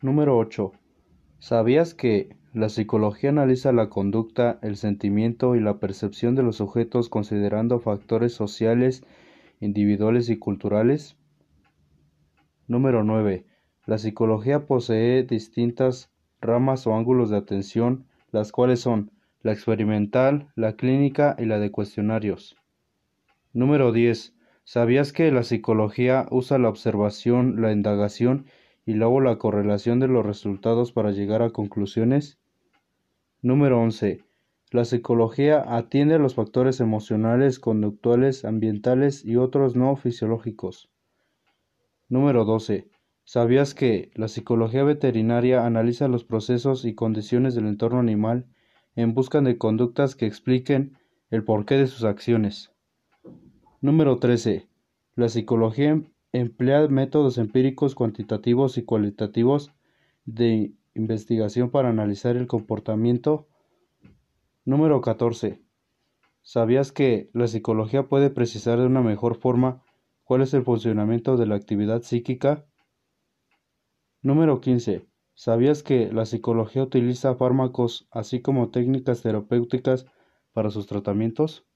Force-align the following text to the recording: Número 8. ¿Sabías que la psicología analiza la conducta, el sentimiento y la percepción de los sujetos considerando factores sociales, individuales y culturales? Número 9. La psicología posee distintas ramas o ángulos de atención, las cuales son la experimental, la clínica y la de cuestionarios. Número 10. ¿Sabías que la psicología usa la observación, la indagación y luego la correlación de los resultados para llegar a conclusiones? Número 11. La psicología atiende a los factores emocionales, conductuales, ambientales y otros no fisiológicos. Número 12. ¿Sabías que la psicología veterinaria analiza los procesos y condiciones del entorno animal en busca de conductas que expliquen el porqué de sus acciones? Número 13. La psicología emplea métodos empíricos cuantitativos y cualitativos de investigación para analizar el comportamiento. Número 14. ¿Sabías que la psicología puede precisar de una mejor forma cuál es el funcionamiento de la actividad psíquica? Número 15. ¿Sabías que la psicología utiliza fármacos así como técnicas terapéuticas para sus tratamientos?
Número 0.00 0.38
8. 0.38 0.70
¿Sabías 1.40 1.92
que 1.92 2.36
la 2.54 2.68
psicología 2.68 3.30
analiza 3.30 3.72
la 3.72 3.88
conducta, 3.88 4.60
el 4.62 4.76
sentimiento 4.76 5.56
y 5.56 5.60
la 5.60 5.80
percepción 5.80 6.36
de 6.36 6.44
los 6.44 6.54
sujetos 6.54 7.08
considerando 7.08 7.80
factores 7.80 8.32
sociales, 8.32 9.02
individuales 9.58 10.28
y 10.28 10.38
culturales? 10.38 11.16
Número 12.68 13.02
9. 13.02 13.44
La 13.86 13.98
psicología 13.98 14.66
posee 14.66 15.24
distintas 15.24 16.12
ramas 16.40 16.86
o 16.86 16.94
ángulos 16.94 17.30
de 17.30 17.38
atención, 17.38 18.06
las 18.30 18.52
cuales 18.52 18.78
son 18.78 19.10
la 19.42 19.50
experimental, 19.50 20.52
la 20.54 20.74
clínica 20.74 21.34
y 21.40 21.46
la 21.46 21.58
de 21.58 21.72
cuestionarios. 21.72 22.54
Número 23.52 23.90
10. 23.90 24.32
¿Sabías 24.62 25.12
que 25.12 25.32
la 25.32 25.42
psicología 25.42 26.28
usa 26.30 26.56
la 26.58 26.68
observación, 26.68 27.60
la 27.60 27.72
indagación 27.72 28.46
y 28.88 28.94
luego 28.94 29.20
la 29.20 29.36
correlación 29.36 30.00
de 30.00 30.08
los 30.08 30.24
resultados 30.24 30.92
para 30.92 31.10
llegar 31.10 31.42
a 31.42 31.50
conclusiones? 31.50 32.38
Número 33.42 33.78
11. 33.82 34.24
La 34.70 34.86
psicología 34.86 35.62
atiende 35.76 36.14
a 36.14 36.18
los 36.18 36.34
factores 36.34 36.80
emocionales, 36.80 37.58
conductuales, 37.58 38.46
ambientales 38.46 39.26
y 39.26 39.36
otros 39.36 39.76
no 39.76 39.94
fisiológicos. 39.96 40.88
Número 42.08 42.46
12. 42.46 42.88
¿Sabías 43.24 43.74
que 43.74 44.10
la 44.14 44.26
psicología 44.26 44.84
veterinaria 44.84 45.66
analiza 45.66 46.08
los 46.08 46.24
procesos 46.24 46.86
y 46.86 46.94
condiciones 46.94 47.54
del 47.54 47.66
entorno 47.66 47.98
animal 47.98 48.46
en 48.96 49.12
busca 49.12 49.42
de 49.42 49.58
conductas 49.58 50.16
que 50.16 50.24
expliquen 50.24 50.96
el 51.28 51.44
porqué 51.44 51.74
de 51.74 51.88
sus 51.88 52.04
acciones? 52.04 52.72
Número 53.82 54.16
13. 54.16 54.66
La 55.14 55.28
psicología 55.28 56.00
emplea 56.32 56.86
métodos 56.88 57.38
empíricos 57.38 57.94
cuantitativos 57.94 58.78
y 58.78 58.84
cualitativos 58.84 59.72
de 60.24 60.74
investigación 60.94 61.70
para 61.70 61.88
analizar 61.88 62.36
el 62.36 62.46
comportamiento. 62.46 63.48
Número 64.64 65.00
14. 65.00 65.62
¿Sabías 66.42 66.92
que 66.92 67.30
la 67.32 67.46
psicología 67.46 68.08
puede 68.08 68.30
precisar 68.30 68.78
de 68.78 68.86
una 68.86 69.02
mejor 69.02 69.36
forma 69.36 69.82
cuál 70.24 70.42
es 70.42 70.52
el 70.54 70.64
funcionamiento 70.64 71.36
de 71.36 71.46
la 71.46 71.54
actividad 71.54 72.02
psíquica? 72.02 72.66
Número 74.22 74.60
15. 74.60 75.06
¿Sabías 75.34 75.82
que 75.82 76.12
la 76.12 76.26
psicología 76.26 76.82
utiliza 76.82 77.36
fármacos 77.36 78.08
así 78.10 78.42
como 78.42 78.70
técnicas 78.70 79.22
terapéuticas 79.22 80.06
para 80.52 80.70
sus 80.70 80.86
tratamientos? 80.86 81.67